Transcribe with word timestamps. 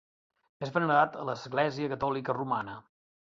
És 0.67 0.71
venerat 0.77 1.17
a 1.19 1.27
l'església 1.29 1.91
catòlica 1.93 2.37
romana. 2.39 2.79